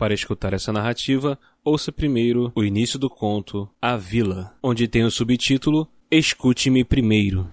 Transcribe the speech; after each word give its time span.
Para 0.00 0.14
escutar 0.14 0.54
essa 0.54 0.72
narrativa, 0.72 1.38
ouça 1.62 1.92
primeiro 1.92 2.50
o 2.54 2.64
início 2.64 2.98
do 2.98 3.10
conto 3.10 3.68
A 3.82 3.98
Vila, 3.98 4.56
onde 4.62 4.88
tem 4.88 5.04
o 5.04 5.10
subtítulo 5.10 5.86
Escute-me 6.10 6.82
Primeiro. 6.84 7.46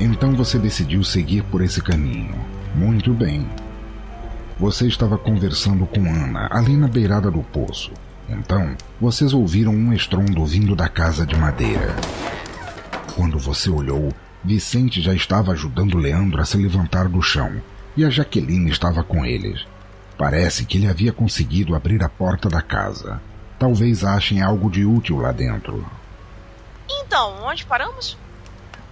Então 0.00 0.34
você 0.34 0.58
decidiu 0.58 1.04
seguir 1.04 1.42
por 1.44 1.60
esse 1.60 1.82
caminho. 1.82 2.34
Muito 2.74 3.12
bem. 3.12 3.46
Você 4.58 4.86
estava 4.86 5.18
conversando 5.18 5.84
com 5.84 6.00
Ana 6.10 6.48
ali 6.50 6.78
na 6.78 6.88
beirada 6.88 7.30
do 7.30 7.42
poço. 7.42 7.92
Então, 8.30 8.76
vocês 9.00 9.32
ouviram 9.32 9.72
um 9.72 9.92
estrondo 9.92 10.46
vindo 10.46 10.76
da 10.76 10.88
casa 10.88 11.26
de 11.26 11.36
madeira. 11.36 11.96
Quando 13.16 13.38
você 13.38 13.68
olhou, 13.68 14.14
Vicente 14.44 15.02
já 15.02 15.12
estava 15.12 15.52
ajudando 15.52 15.98
Leandro 15.98 16.40
a 16.40 16.44
se 16.44 16.56
levantar 16.56 17.08
do 17.08 17.20
chão 17.20 17.60
e 17.96 18.04
a 18.04 18.08
Jaqueline 18.08 18.70
estava 18.70 19.02
com 19.02 19.26
eles. 19.26 19.66
Parece 20.16 20.64
que 20.64 20.78
ele 20.78 20.86
havia 20.86 21.12
conseguido 21.12 21.74
abrir 21.74 22.02
a 22.04 22.08
porta 22.08 22.48
da 22.48 22.62
casa. 22.62 23.20
Talvez 23.58 24.04
achem 24.04 24.40
algo 24.40 24.70
de 24.70 24.84
útil 24.84 25.18
lá 25.18 25.32
dentro. 25.32 25.84
Então, 26.88 27.42
onde 27.42 27.66
paramos? 27.66 28.16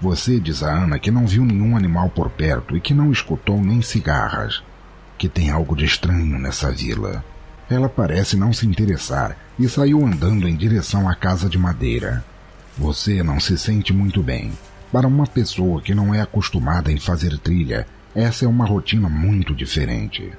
Você 0.00 0.40
diz 0.40 0.62
a 0.62 0.70
Ana 0.70 0.98
que 0.98 1.10
não 1.10 1.26
viu 1.26 1.44
nenhum 1.44 1.76
animal 1.76 2.10
por 2.10 2.28
perto 2.28 2.76
e 2.76 2.80
que 2.80 2.92
não 2.92 3.12
escutou 3.12 3.60
nem 3.60 3.80
cigarras. 3.82 4.62
Que 5.16 5.28
tem 5.28 5.50
algo 5.50 5.76
de 5.76 5.84
estranho 5.84 6.38
nessa 6.38 6.70
vila. 6.70 7.24
Ela 7.70 7.88
parece 7.88 8.36
não 8.36 8.52
se 8.52 8.66
interessar 8.66 9.36
e 9.58 9.68
saiu 9.68 10.04
andando 10.04 10.48
em 10.48 10.56
direção 10.56 11.08
à 11.08 11.14
casa 11.14 11.48
de 11.48 11.58
madeira. 11.58 12.24
Você 12.76 13.22
não 13.22 13.38
se 13.38 13.58
sente 13.58 13.92
muito 13.92 14.22
bem. 14.22 14.52
Para 14.90 15.06
uma 15.06 15.26
pessoa 15.26 15.82
que 15.82 15.94
não 15.94 16.14
é 16.14 16.20
acostumada 16.20 16.90
em 16.90 16.98
fazer 16.98 17.36
trilha, 17.38 17.86
essa 18.14 18.46
é 18.46 18.48
uma 18.48 18.64
rotina 18.64 19.08
muito 19.08 19.54
diferente. 19.54 20.32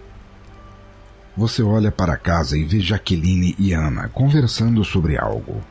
Você 1.37 1.61
olha 1.61 1.91
para 1.91 2.13
a 2.13 2.17
casa 2.17 2.57
e 2.57 2.63
vê 2.63 2.79
Jaqueline 2.79 3.55
e 3.59 3.73
Ana 3.73 4.09
conversando 4.09 4.83
sobre 4.83 5.17
algo. 5.17 5.61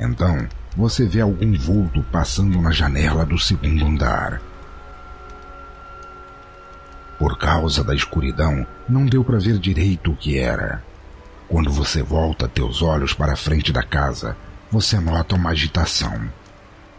Então, 0.00 0.48
você 0.76 1.06
vê 1.06 1.20
algum 1.20 1.56
vulto 1.56 2.02
passando 2.10 2.60
na 2.60 2.72
janela 2.72 3.24
do 3.24 3.38
segundo 3.38 3.86
andar. 3.86 4.42
Por 7.18 7.38
causa 7.38 7.84
da 7.84 7.94
escuridão, 7.94 8.66
não 8.88 9.06
deu 9.06 9.22
para 9.22 9.38
ver 9.38 9.58
direito 9.58 10.10
o 10.10 10.16
que 10.16 10.36
era. 10.36 10.82
Quando 11.54 11.70
você 11.70 12.02
volta 12.02 12.48
teus 12.48 12.82
olhos 12.82 13.14
para 13.14 13.34
a 13.34 13.36
frente 13.36 13.72
da 13.72 13.84
casa, 13.84 14.36
você 14.72 14.98
nota 14.98 15.36
uma 15.36 15.50
agitação. 15.50 16.28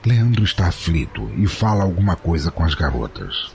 Leandro 0.06 0.46
está 0.46 0.68
aflito 0.68 1.30
e 1.36 1.46
fala 1.46 1.84
alguma 1.84 2.16
coisa 2.16 2.50
com 2.50 2.64
as 2.64 2.74
garotas. 2.74 3.52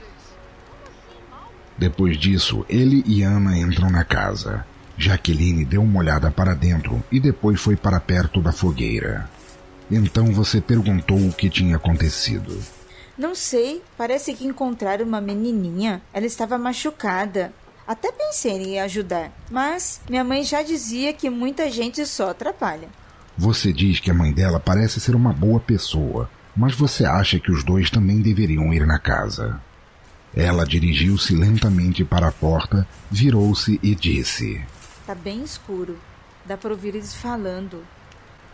Depois 1.75 2.19
disso, 2.19 2.63
ele 2.69 3.03
e 3.07 3.23
Ana 3.23 3.57
entram 3.57 3.89
na 3.89 4.03
casa. 4.03 4.63
Jaqueline 4.95 5.65
deu 5.65 5.81
uma 5.81 5.97
olhada 5.97 6.29
para 6.29 6.53
dentro 6.53 7.03
e 7.11 7.19
depois 7.19 7.59
foi 7.59 7.75
para 7.75 7.99
perto 7.99 8.39
da 8.39 8.51
fogueira. 8.51 9.27
Então 9.89 10.27
você 10.27 10.61
perguntou 10.61 11.17
o 11.17 11.33
que 11.33 11.49
tinha 11.49 11.77
acontecido. 11.77 12.61
Não 13.17 13.33
sei, 13.33 13.81
parece 13.97 14.35
que 14.35 14.45
encontraram 14.45 15.03
uma 15.03 15.19
menininha. 15.19 15.99
Ela 16.13 16.27
estava 16.27 16.59
machucada. 16.59 17.51
Até 17.87 18.11
pensei 18.11 18.51
em 18.51 18.79
ajudar, 18.79 19.31
mas 19.49 20.01
minha 20.09 20.23
mãe 20.23 20.43
já 20.43 20.61
dizia 20.61 21.13
que 21.13 21.29
muita 21.29 21.69
gente 21.69 22.05
só 22.05 22.29
atrapalha. 22.29 22.87
Você 23.37 23.73
diz 23.73 23.99
que 23.99 24.11
a 24.11 24.13
mãe 24.13 24.31
dela 24.31 24.59
parece 24.59 24.99
ser 24.99 25.15
uma 25.15 25.33
boa 25.33 25.59
pessoa, 25.59 26.29
mas 26.55 26.75
você 26.75 27.05
acha 27.05 27.39
que 27.39 27.51
os 27.51 27.63
dois 27.63 27.89
também 27.89 28.21
deveriam 28.21 28.73
ir 28.73 28.85
na 28.85 28.99
casa. 28.99 29.59
Ela 30.35 30.65
dirigiu-se 30.65 31.35
lentamente 31.35 32.05
para 32.05 32.27
a 32.27 32.31
porta, 32.31 32.87
virou-se 33.09 33.79
e 33.83 33.95
disse: 33.95 34.63
Tá 35.05 35.13
bem 35.13 35.43
escuro. 35.43 35.97
Dá 36.45 36.55
para 36.57 36.71
ouvir 36.71 36.95
eles 36.95 37.13
falando. 37.13 37.83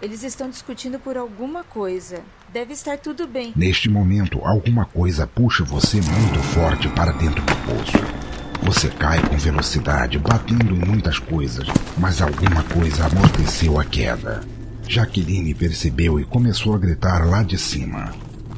Eles 0.01 0.23
estão 0.23 0.49
discutindo 0.49 0.99
por 0.99 1.17
alguma 1.17 1.63
coisa. 1.63 2.21
Deve 2.51 2.73
estar 2.73 2.97
tudo 2.97 3.27
bem. 3.27 3.53
Neste 3.55 3.89
momento, 3.89 4.39
alguma 4.43 4.85
coisa 4.85 5.25
puxa 5.25 5.63
você 5.63 5.97
muito 5.97 6.39
forte 6.53 6.87
para 6.89 7.11
dentro 7.11 7.41
do 7.41 7.55
poço. 7.65 8.26
Você 8.63 8.89
cai 8.89 9.21
com 9.21 9.37
velocidade, 9.37 10.19
batendo 10.19 10.75
em 10.75 10.85
muitas 10.85 11.19
coisas, 11.19 11.67
mas 11.97 12.21
alguma 12.21 12.63
coisa 12.63 13.05
amorteceu 13.05 13.79
a 13.79 13.85
queda. 13.85 14.43
Jaqueline 14.87 15.53
percebeu 15.53 16.19
e 16.19 16.25
começou 16.25 16.73
a 16.73 16.77
gritar 16.77 17.25
lá 17.25 17.43
de 17.43 17.57
cima. 17.57 18.13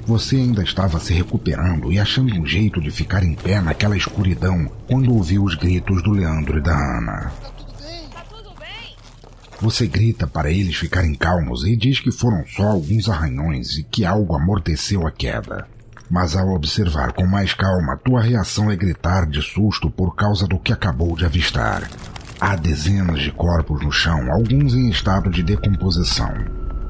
Você 0.05 0.37
ainda 0.37 0.63
estava 0.63 0.99
se 0.99 1.13
recuperando 1.13 1.91
e 1.91 1.99
achando 1.99 2.33
um 2.33 2.45
jeito 2.45 2.81
de 2.81 2.89
ficar 2.89 3.23
em 3.23 3.35
pé 3.35 3.61
naquela 3.61 3.95
escuridão 3.95 4.71
quando 4.87 5.13
ouviu 5.13 5.43
os 5.43 5.55
gritos 5.55 6.01
do 6.01 6.11
Leandro 6.11 6.57
e 6.57 6.61
da 6.61 6.73
Ana. 6.73 7.31
Você 9.61 9.85
grita 9.87 10.25
para 10.25 10.49
eles 10.49 10.75
ficarem 10.75 11.13
calmos 11.13 11.65
e 11.65 11.75
diz 11.75 11.99
que 11.99 12.11
foram 12.11 12.45
só 12.47 12.63
alguns 12.63 13.09
arranhões 13.09 13.77
e 13.77 13.83
que 13.83 14.05
algo 14.05 14.33
amorteceu 14.35 15.05
a 15.05 15.11
queda. 15.11 15.67
Mas 16.09 16.35
ao 16.35 16.49
observar 16.49 17.13
com 17.13 17.27
mais 17.27 17.53
calma, 17.53 17.95
tua 17.97 18.21
reação 18.21 18.71
é 18.71 18.75
gritar 18.75 19.27
de 19.27 19.41
susto 19.41 19.91
por 19.91 20.15
causa 20.15 20.47
do 20.47 20.57
que 20.57 20.73
acabou 20.73 21.15
de 21.15 21.25
avistar. 21.25 21.87
Há 22.41 22.55
dezenas 22.55 23.19
de 23.19 23.31
corpos 23.31 23.83
no 23.83 23.91
chão, 23.91 24.31
alguns 24.31 24.73
em 24.73 24.89
estado 24.89 25.29
de 25.29 25.43
decomposição. 25.43 26.33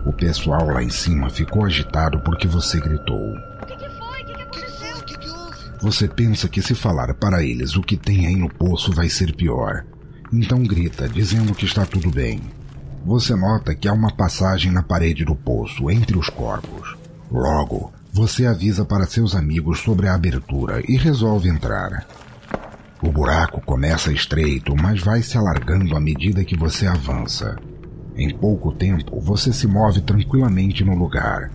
O 0.06 0.14
pessoal 0.14 0.68
lá 0.68 0.82
em 0.82 0.90
cima 0.90 1.30
ficou 1.30 1.66
agitado 1.66 2.22
porque 2.22 2.48
você 2.48 2.80
gritou. 2.80 3.34
O 3.62 3.66
que, 3.66 3.76
que 3.76 3.90
foi? 3.90 4.22
O 4.22 4.26
que, 4.26 4.34
que 4.36 4.42
aconteceu? 4.42 4.98
O 4.98 5.04
que, 5.04 5.18
que 5.18 5.30
houve? 5.30 5.58
Você 5.82 6.08
pensa 6.08 6.48
que 6.48 6.62
se 6.62 6.74
falar 6.74 7.14
para 7.16 7.44
eles 7.44 7.76
o 7.76 7.82
que 7.82 7.98
tem 7.98 8.28
aí 8.28 8.36
no 8.36 8.48
poço 8.48 8.94
vai 8.94 9.10
ser 9.10 9.36
pior. 9.36 9.86
Então 10.32 10.64
grita, 10.64 11.10
dizendo 11.10 11.54
que 11.54 11.66
está 11.66 11.86
tudo 11.86 12.10
bem. 12.10 12.42
Você 13.06 13.36
nota 13.36 13.76
que 13.76 13.88
há 13.88 13.94
uma 13.94 14.16
passagem 14.16 14.72
na 14.72 14.84
parede 14.84 15.26
do 15.26 15.36
poço 15.36 15.90
entre 15.90 16.18
os 16.18 16.30
corpos. 16.30 16.96
Logo, 17.32 17.92
você 18.12 18.46
avisa 18.46 18.84
para 18.84 19.06
seus 19.06 19.36
amigos 19.36 19.80
sobre 19.80 20.08
a 20.08 20.16
abertura 20.16 20.82
e 20.88 20.98
resolve 20.98 21.48
entrar. 21.48 22.08
O 23.02 23.12
buraco 23.12 23.62
começa 23.62 24.12
estreito, 24.12 24.76
mas 24.76 25.02
vai 25.02 25.22
se 25.22 25.38
alargando 25.38 25.96
à 25.96 26.00
medida 26.00 26.44
que 26.44 26.58
você 26.58 26.86
avança. 26.86 27.56
Em 28.18 28.36
pouco 28.36 28.74
tempo, 28.74 29.22
você 29.22 29.54
se 29.54 29.68
move 29.68 30.02
tranquilamente 30.02 30.84
no 30.84 30.96
lugar. 30.96 31.52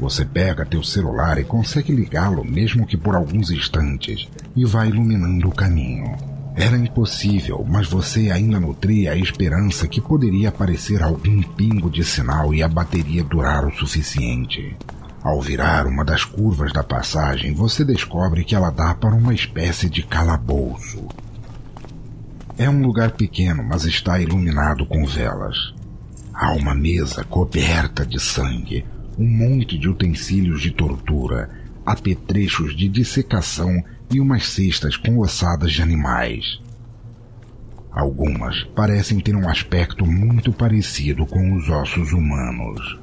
Você 0.00 0.24
pega 0.24 0.66
teu 0.66 0.82
celular 0.82 1.38
e 1.38 1.44
consegue 1.44 1.94
ligá-lo, 1.94 2.44
mesmo 2.44 2.86
que 2.86 2.96
por 2.96 3.14
alguns 3.14 3.52
instantes, 3.52 4.28
e 4.56 4.64
vai 4.64 4.88
iluminando 4.88 5.48
o 5.48 5.54
caminho. 5.54 6.16
Era 6.56 6.76
impossível, 6.76 7.64
mas 7.68 7.86
você 7.86 8.30
ainda 8.30 8.58
nutria 8.58 9.12
a 9.12 9.16
esperança 9.16 9.86
que 9.86 10.00
poderia 10.00 10.48
aparecer 10.48 11.02
algum 11.02 11.40
pingo 11.42 11.88
de 11.88 12.02
sinal 12.02 12.52
e 12.52 12.62
a 12.62 12.68
bateria 12.68 13.22
durar 13.22 13.64
o 13.64 13.72
suficiente. 13.72 14.76
Ao 15.22 15.40
virar 15.40 15.86
uma 15.86 16.04
das 16.04 16.24
curvas 16.24 16.72
da 16.72 16.82
passagem, 16.82 17.54
você 17.54 17.84
descobre 17.84 18.44
que 18.44 18.56
ela 18.56 18.70
dá 18.70 18.92
para 18.92 19.14
uma 19.14 19.32
espécie 19.32 19.88
de 19.88 20.02
calabouço. 20.02 21.06
É 22.58 22.68
um 22.68 22.82
lugar 22.82 23.12
pequeno, 23.12 23.62
mas 23.62 23.84
está 23.84 24.18
iluminado 24.18 24.84
com 24.84 25.06
velas. 25.06 25.72
Há 26.34 26.52
uma 26.54 26.74
mesa 26.74 27.22
coberta 27.22 28.04
de 28.04 28.18
sangue, 28.18 28.84
um 29.16 29.28
monte 29.28 29.78
de 29.78 29.88
utensílios 29.88 30.60
de 30.60 30.72
tortura, 30.72 31.50
apetrechos 31.86 32.76
de 32.76 32.88
dissecação 32.88 33.80
e 34.10 34.20
umas 34.20 34.48
cestas 34.48 34.96
com 34.96 35.18
ossadas 35.20 35.72
de 35.72 35.82
animais. 35.82 36.58
Algumas 37.92 38.64
parecem 38.74 39.20
ter 39.20 39.36
um 39.36 39.48
aspecto 39.48 40.04
muito 40.04 40.52
parecido 40.52 41.24
com 41.26 41.54
os 41.54 41.68
ossos 41.68 42.12
humanos. 42.12 43.01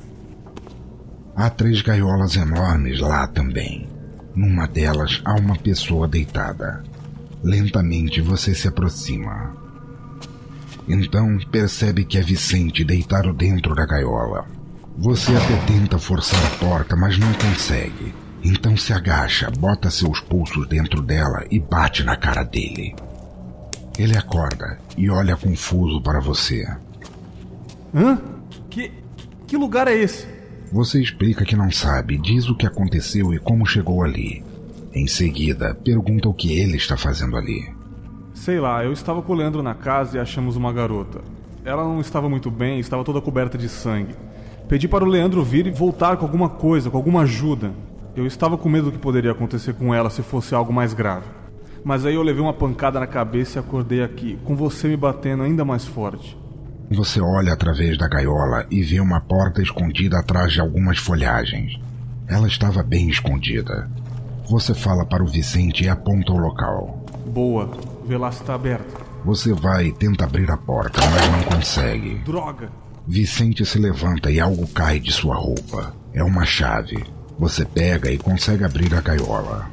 Há 1.39 1.49
três 1.49 1.81
gaiolas 1.81 2.35
enormes 2.35 2.99
lá 2.99 3.25
também. 3.25 3.87
Numa 4.35 4.67
delas 4.67 5.21
há 5.23 5.35
uma 5.35 5.55
pessoa 5.55 6.05
deitada. 6.05 6.83
Lentamente 7.41 8.19
você 8.19 8.53
se 8.53 8.67
aproxima. 8.67 9.55
Então 10.85 11.37
percebe 11.49 12.03
que 12.03 12.17
é 12.17 12.21
Vicente 12.21 12.83
deitado 12.83 13.31
dentro 13.31 13.73
da 13.73 13.85
gaiola. 13.85 14.45
Você 14.97 15.33
até 15.33 15.55
tenta 15.65 15.97
forçar 15.97 16.45
a 16.45 16.57
porta, 16.57 16.97
mas 16.97 17.17
não 17.17 17.31
consegue. 17.35 18.13
Então 18.43 18.75
se 18.75 18.91
agacha, 18.91 19.49
bota 19.49 19.89
seus 19.89 20.19
pulsos 20.19 20.67
dentro 20.67 21.01
dela 21.01 21.45
e 21.49 21.57
bate 21.57 22.03
na 22.03 22.17
cara 22.17 22.43
dele. 22.43 22.93
Ele 23.97 24.17
acorda 24.17 24.77
e 24.97 25.09
olha 25.09 25.37
confuso 25.37 26.01
para 26.01 26.19
você. 26.19 26.67
Hã? 27.95 28.21
Que. 28.69 28.91
Que 29.47 29.55
lugar 29.55 29.87
é 29.87 29.95
esse? 29.95 30.38
Você 30.71 31.01
explica 31.01 31.43
que 31.43 31.55
não 31.55 31.71
sabe, 31.71 32.15
diz 32.17 32.47
o 32.47 32.55
que 32.55 32.67
aconteceu 32.67 33.33
e 33.33 33.39
como 33.39 33.65
chegou 33.65 34.03
ali. 34.03 34.43
Em 34.93 35.07
seguida, 35.07 35.73
pergunta 35.73 36.29
o 36.29 36.33
que 36.33 36.59
ele 36.59 36.77
está 36.77 36.95
fazendo 36.95 37.35
ali. 37.35 37.67
Sei 38.35 38.59
lá, 38.59 38.85
eu 38.85 38.93
estava 38.93 39.21
com 39.23 39.33
o 39.33 39.35
Leandro 39.35 39.63
na 39.63 39.73
casa 39.73 40.17
e 40.17 40.19
achamos 40.19 40.55
uma 40.55 40.71
garota. 40.71 41.21
Ela 41.65 41.83
não 41.83 41.99
estava 41.99 42.29
muito 42.29 42.51
bem, 42.51 42.79
estava 42.79 43.03
toda 43.03 43.19
coberta 43.19 43.57
de 43.57 43.67
sangue. 43.67 44.13
Pedi 44.67 44.87
para 44.87 45.03
o 45.03 45.07
Leandro 45.07 45.43
vir 45.43 45.65
e 45.65 45.71
voltar 45.71 46.17
com 46.17 46.25
alguma 46.25 46.49
coisa, 46.49 46.91
com 46.91 46.97
alguma 46.97 47.21
ajuda. 47.21 47.73
Eu 48.15 48.27
estava 48.27 48.55
com 48.55 48.69
medo 48.69 48.85
do 48.85 48.91
que 48.91 48.99
poderia 48.99 49.31
acontecer 49.31 49.73
com 49.73 49.91
ela 49.91 50.11
se 50.11 50.21
fosse 50.21 50.53
algo 50.53 50.71
mais 50.71 50.93
grave. 50.93 51.25
Mas 51.83 52.05
aí 52.05 52.13
eu 52.13 52.21
levei 52.21 52.43
uma 52.43 52.53
pancada 52.53 52.99
na 52.99 53.07
cabeça 53.07 53.57
e 53.57 53.59
acordei 53.59 54.03
aqui, 54.03 54.37
com 54.43 54.55
você 54.55 54.87
me 54.87 54.97
batendo 54.97 55.41
ainda 55.41 55.65
mais 55.65 55.85
forte. 55.85 56.37
Você 56.91 57.21
olha 57.21 57.53
através 57.53 57.97
da 57.97 58.07
gaiola 58.07 58.65
e 58.71 58.81
vê 58.81 58.99
uma 58.99 59.21
porta 59.21 59.61
escondida 59.61 60.19
atrás 60.19 60.51
de 60.51 60.59
algumas 60.59 60.97
folhagens. 60.97 61.79
Ela 62.27 62.47
estava 62.47 62.81
bem 62.81 63.09
escondida. 63.09 63.89
Você 64.49 64.73
fala 64.73 65.05
para 65.05 65.23
o 65.23 65.27
Vicente 65.27 65.83
e 65.83 65.89
aponta 65.89 66.31
o 66.31 66.37
local. 66.37 67.05
Boa, 67.27 67.69
vê 68.07 68.17
lá 68.17 68.31
se 68.31 68.41
está 68.41 68.55
aberta. 68.55 69.05
Você 69.23 69.53
vai 69.53 69.87
e 69.87 69.93
tenta 69.93 70.23
abrir 70.23 70.49
a 70.49 70.57
porta, 70.57 70.99
mas 71.11 71.29
não 71.29 71.43
consegue. 71.43 72.15
Droga! 72.25 72.69
Vicente 73.07 73.63
se 73.65 73.77
levanta 73.77 74.31
e 74.31 74.39
algo 74.39 74.67
cai 74.67 74.99
de 74.99 75.11
sua 75.11 75.35
roupa. 75.35 75.93
É 76.11 76.23
uma 76.23 76.45
chave. 76.45 77.03
Você 77.37 77.65
pega 77.65 78.11
e 78.11 78.17
consegue 78.17 78.63
abrir 78.63 78.93
a 78.95 79.01
gaiola. 79.01 79.69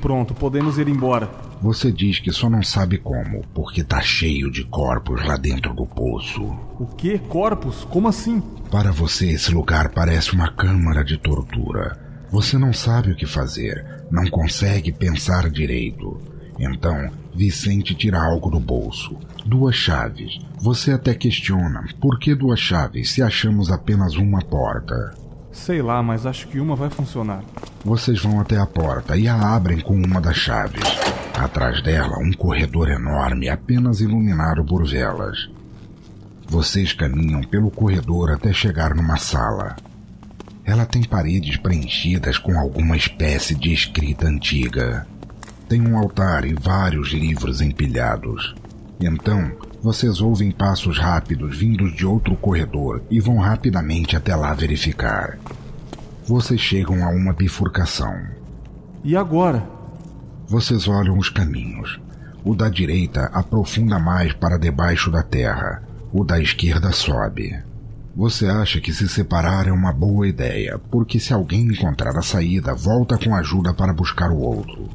Pronto, 0.00 0.34
podemos 0.34 0.78
ir 0.78 0.88
embora. 0.88 1.28
Você 1.60 1.90
diz 1.90 2.20
que 2.20 2.30
só 2.30 2.48
não 2.48 2.62
sabe 2.62 2.98
como, 2.98 3.42
porque 3.52 3.82
tá 3.82 4.00
cheio 4.00 4.50
de 4.50 4.64
corpos 4.64 5.26
lá 5.26 5.36
dentro 5.36 5.74
do 5.74 5.84
poço. 5.86 6.42
O 6.78 6.86
que? 6.86 7.18
Corpos? 7.18 7.84
Como 7.84 8.06
assim? 8.06 8.40
Para 8.70 8.92
você, 8.92 9.30
esse 9.30 9.52
lugar 9.52 9.88
parece 9.88 10.32
uma 10.32 10.52
câmara 10.52 11.02
de 11.02 11.16
tortura. 11.18 11.98
Você 12.30 12.56
não 12.56 12.72
sabe 12.72 13.10
o 13.10 13.16
que 13.16 13.26
fazer, 13.26 13.84
não 14.10 14.28
consegue 14.30 14.92
pensar 14.92 15.50
direito. 15.50 16.20
Então, 16.58 17.10
Vicente 17.34 17.94
tira 17.94 18.20
algo 18.20 18.50
do 18.50 18.60
bolso. 18.60 19.16
Duas 19.46 19.74
chaves. 19.74 20.38
Você 20.60 20.92
até 20.92 21.14
questiona 21.14 21.84
por 22.00 22.18
que 22.18 22.34
duas 22.34 22.60
chaves 22.60 23.12
se 23.12 23.22
achamos 23.22 23.70
apenas 23.70 24.14
uma 24.16 24.40
porta. 24.42 25.14
Sei 25.58 25.82
lá, 25.82 26.02
mas 26.02 26.24
acho 26.24 26.48
que 26.48 26.60
uma 26.60 26.74
vai 26.74 26.88
funcionar. 26.88 27.42
Vocês 27.84 28.22
vão 28.22 28.40
até 28.40 28.56
a 28.56 28.64
porta 28.64 29.16
e 29.16 29.28
a 29.28 29.54
abrem 29.54 29.80
com 29.80 29.94
uma 29.94 30.20
das 30.20 30.36
chaves. 30.36 30.82
Atrás 31.34 31.82
dela, 31.82 32.18
um 32.20 32.32
corredor 32.32 32.88
enorme, 32.88 33.48
apenas 33.48 34.00
iluminado 34.00 34.64
por 34.64 34.86
velas. 34.86 35.50
Vocês 36.48 36.92
caminham 36.92 37.42
pelo 37.42 37.70
corredor 37.70 38.30
até 38.30 38.52
chegar 38.52 38.94
numa 38.94 39.16
sala. 39.18 39.76
Ela 40.64 40.86
tem 40.86 41.02
paredes 41.02 41.56
preenchidas 41.56 42.38
com 42.38 42.58
alguma 42.58 42.96
espécie 42.96 43.54
de 43.54 43.72
escrita 43.72 44.26
antiga. 44.26 45.06
Tem 45.68 45.86
um 45.86 45.98
altar 45.98 46.44
e 46.44 46.54
vários 46.54 47.10
livros 47.10 47.60
empilhados. 47.60 48.54
Então, 49.00 49.52
vocês 49.80 50.20
ouvem 50.20 50.50
passos 50.50 50.98
rápidos 50.98 51.56
vindos 51.56 51.94
de 51.94 52.04
outro 52.04 52.34
corredor 52.36 53.02
e 53.10 53.20
vão 53.20 53.38
rapidamente 53.38 54.16
até 54.16 54.34
lá 54.34 54.52
verificar. 54.52 55.38
Vocês 56.26 56.60
chegam 56.60 57.04
a 57.04 57.08
uma 57.10 57.32
bifurcação. 57.32 58.14
E 59.04 59.16
agora? 59.16 59.64
Vocês 60.48 60.88
olham 60.88 61.16
os 61.16 61.28
caminhos. 61.28 62.00
O 62.44 62.54
da 62.54 62.68
direita 62.68 63.26
aprofunda 63.32 63.98
mais 63.98 64.32
para 64.32 64.58
debaixo 64.58 65.10
da 65.10 65.22
terra. 65.22 65.82
O 66.12 66.24
da 66.24 66.40
esquerda 66.40 66.90
sobe. 66.90 67.56
Você 68.16 68.46
acha 68.46 68.80
que 68.80 68.92
se 68.92 69.08
separar 69.08 69.68
é 69.68 69.72
uma 69.72 69.92
boa 69.92 70.26
ideia, 70.26 70.80
porque 70.90 71.20
se 71.20 71.32
alguém 71.32 71.66
encontrar 71.66 72.16
a 72.16 72.22
saída, 72.22 72.74
volta 72.74 73.16
com 73.16 73.34
ajuda 73.34 73.72
para 73.72 73.92
buscar 73.92 74.30
o 74.30 74.40
outro. 74.40 74.88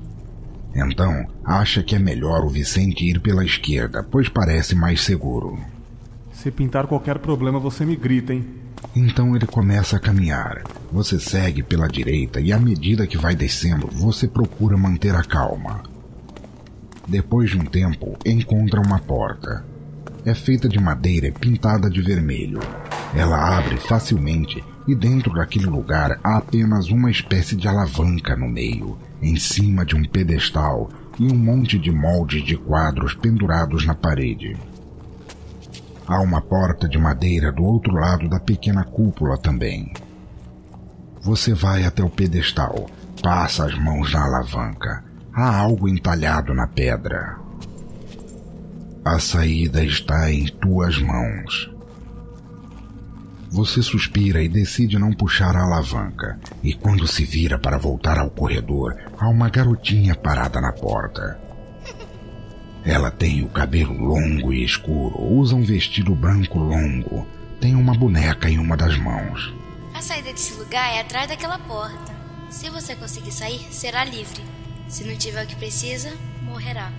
Então, 0.76 1.28
acha 1.46 1.84
que 1.84 1.96
é 1.96 2.00
melhor 2.00 2.44
o 2.44 2.50
Vicente 2.50 3.06
ir 3.06 3.20
pela 3.20 3.46
esquerda, 3.46 4.04
pois 4.04 4.28
parece 4.28 4.76
mais 4.76 5.02
seguro. 5.02 5.60
Se 6.32 6.50
pintar 6.50 6.88
qualquer 6.88 7.20
problema, 7.20 7.60
você 7.60 7.86
me 7.86 7.96
grita, 7.96 8.34
hein? 8.34 8.46
Então 8.96 9.36
ele 9.36 9.46
começa 9.46 9.98
a 9.98 10.00
caminhar. 10.00 10.64
Você 10.92 11.20
segue 11.20 11.64
pela 11.64 11.88
direita 11.88 12.42
e 12.42 12.52
à 12.52 12.60
medida 12.60 13.08
que 13.08 13.18
vai 13.18 13.36
descendo, 13.36 13.88
você 13.88 14.28
procura 14.28 14.78
manter 14.78 15.16
a 15.16 15.24
calma. 15.24 15.82
Depois 17.08 17.50
de 17.50 17.58
um 17.58 17.66
tempo, 17.66 18.18
encontra 18.26 18.82
uma 18.82 19.00
porta. 19.00 19.66
É 20.26 20.34
feita 20.34 20.68
de 20.70 20.80
madeira 20.80 21.32
pintada 21.32 21.90
de 21.90 22.02
vermelho. 22.02 22.60
Ela 23.16 23.58
abre 23.58 23.78
facilmente 23.78 24.64
e 24.88 24.96
dentro 24.96 25.34
daquele 25.34 25.66
lugar 25.66 26.20
há 26.24 26.38
apenas 26.38 26.90
uma 26.90 27.12
espécie 27.12 27.56
de 27.56 27.68
alavanca 27.68 28.36
no 28.36 28.48
meio, 28.48 28.98
em 29.24 29.38
cima 29.38 29.86
de 29.86 29.96
um 29.96 30.04
pedestal 30.04 30.90
e 31.18 31.32
um 31.32 31.36
monte 31.36 31.80
de 31.80 31.92
moldes 31.92 32.44
de 32.44 32.58
quadros 32.58 33.16
pendurados 33.16 33.86
na 33.86 33.96
parede. 33.96 34.58
Há 36.06 36.20
uma 36.20 36.42
porta 36.42 36.90
de 36.90 36.98
madeira 36.98 37.50
do 37.50 37.64
outro 37.64 37.94
lado 37.94 38.28
da 38.28 38.40
pequena 38.40 38.84
cúpula 38.84 39.38
também. 39.38 39.94
Você 41.22 41.54
vai 41.54 41.86
até 41.86 42.04
o 42.04 42.10
pedestal, 42.10 42.90
passa 43.22 43.66
as 43.66 43.80
mãos 43.80 44.12
na 44.12 44.26
alavanca. 44.26 45.06
Há 45.34 45.58
algo 45.58 45.88
entalhado 45.88 46.54
na 46.54 46.68
pedra. 46.68 47.38
A 49.06 49.20
saída 49.20 49.84
está 49.84 50.30
em 50.30 50.46
tuas 50.46 51.02
mãos. 51.02 51.73
Você 53.54 53.84
suspira 53.84 54.42
e 54.42 54.50
decide 54.50 54.98
não 54.98 55.14
puxar 55.14 55.56
a 55.56 55.62
alavanca, 55.62 56.40
e 56.64 56.74
quando 56.74 57.08
se 57.08 57.24
vira 57.24 57.60
para 57.60 57.78
voltar 57.78 58.18
ao 58.18 58.32
corredor, 58.32 58.96
há 59.16 59.30
uma 59.30 59.48
garotinha 59.48 60.16
parada 60.16 60.60
na 60.60 60.74
porta. 60.74 61.40
Ela 62.84 63.12
tem 63.12 63.44
o 63.44 63.50
cabelo 63.50 63.94
longo 63.94 64.52
e 64.52 64.64
escuro, 64.64 65.22
usa 65.22 65.56
um 65.56 65.64
vestido 65.64 66.16
branco 66.16 66.58
longo, 66.58 67.28
tem 67.62 67.76
uma 67.76 67.94
boneca 67.94 68.50
em 68.50 68.58
uma 68.58 68.76
das 68.76 68.98
mãos. 68.98 69.54
A 69.94 70.02
saída 70.02 70.34
desse 70.34 70.56
lugar 70.56 70.92
é 70.92 71.02
atrás 71.02 71.30
daquela 71.30 71.60
porta. 71.60 72.12
Se 72.50 72.72
você 72.72 72.96
conseguir 72.96 73.32
sair, 73.32 73.68
será 73.70 74.04
livre. 74.04 74.44
Se 74.88 75.04
não 75.04 75.16
tiver 75.16 75.44
o 75.44 75.48
que 75.48 75.56
precisa, 75.56 76.12
morrerá. 76.42 76.92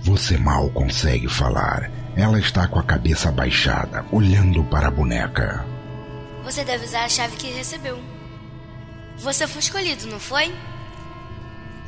Você 0.00 0.38
mal 0.38 0.70
consegue 0.70 1.28
falar. 1.28 1.90
Ela 2.16 2.40
está 2.40 2.66
com 2.66 2.78
a 2.78 2.82
cabeça 2.82 3.28
abaixada, 3.28 4.06
olhando 4.10 4.64
para 4.64 4.88
a 4.88 4.90
boneca. 4.90 5.70
Você 6.44 6.64
deve 6.64 6.84
usar 6.84 7.04
a 7.04 7.08
chave 7.08 7.36
que 7.36 7.48
recebeu. 7.48 7.98
Você 9.18 9.46
foi 9.46 9.60
escolhido, 9.60 10.06
não 10.06 10.18
foi? 10.18 10.52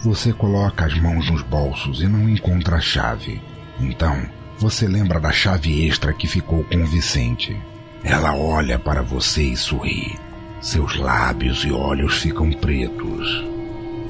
Você 0.00 0.32
coloca 0.32 0.84
as 0.84 0.94
mãos 1.00 1.30
nos 1.30 1.42
bolsos 1.42 2.00
e 2.00 2.06
não 2.06 2.28
encontra 2.28 2.76
a 2.76 2.80
chave. 2.80 3.42
Então, 3.80 4.24
você 4.58 4.86
lembra 4.86 5.18
da 5.18 5.32
chave 5.32 5.86
extra 5.86 6.12
que 6.12 6.28
ficou 6.28 6.62
com 6.64 6.82
o 6.82 6.86
Vicente. 6.86 7.60
Ela 8.04 8.36
olha 8.36 8.78
para 8.78 9.02
você 9.02 9.42
e 9.42 9.56
sorri. 9.56 10.16
Seus 10.60 10.96
lábios 10.96 11.64
e 11.64 11.72
olhos 11.72 12.18
ficam 12.18 12.50
pretos. 12.52 13.44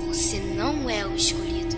Você 0.09 0.39
não 0.57 0.91
é 0.91 1.07
o 1.07 1.15
escolhido. 1.15 1.77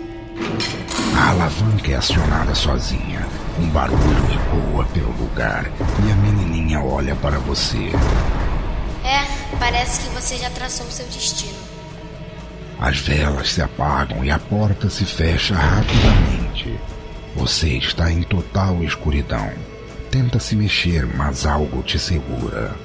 A 1.15 1.29
alavanca 1.29 1.91
é 1.91 1.95
acionada 1.95 2.53
sozinha. 2.53 3.25
Um 3.59 3.69
barulho 3.69 3.99
ecoa 4.31 4.85
pelo 4.93 5.11
lugar 5.17 5.71
e 6.05 6.11
a 6.11 6.15
menininha 6.15 6.81
olha 6.81 7.15
para 7.15 7.39
você. 7.39 7.91
É, 9.03 9.57
parece 9.57 10.01
que 10.01 10.09
você 10.09 10.37
já 10.37 10.49
traçou 10.49 10.89
seu 10.89 11.05
destino. 11.07 11.57
As 12.79 12.99
velas 12.99 13.53
se 13.53 13.61
apagam 13.61 14.23
e 14.23 14.29
a 14.29 14.37
porta 14.37 14.89
se 14.89 15.03
fecha 15.03 15.55
rapidamente. 15.55 16.79
Você 17.35 17.69
está 17.69 18.11
em 18.11 18.21
total 18.23 18.83
escuridão. 18.83 19.51
Tenta 20.11 20.39
se 20.39 20.55
mexer, 20.55 21.05
mas 21.15 21.45
algo 21.45 21.81
te 21.81 21.97
segura. 21.97 22.75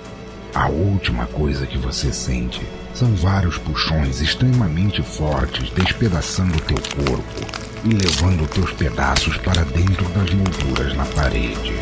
A 0.54 0.68
última 0.68 1.26
coisa 1.26 1.66
que 1.66 1.78
você 1.78 2.12
sente 2.12 2.60
são 2.94 3.14
vários 3.14 3.56
puxões 3.58 4.20
extremamente 4.20 5.02
fortes 5.02 5.70
despedaçando 5.70 6.60
teu 6.60 6.76
corpo 6.76 7.62
e 7.84 7.88
levando 7.88 8.46
teus 8.48 8.70
pedaços 8.72 9.36
para 9.38 9.64
dentro 9.64 10.04
das 10.10 10.30
molduras 10.34 10.94
na 10.94 11.04
parede. 11.06 11.72